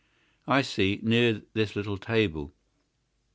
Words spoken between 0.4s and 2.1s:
"I see. Near this little